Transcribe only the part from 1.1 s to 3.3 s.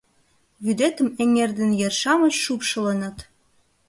эҥер ден ер-шамыч шупшылыныт.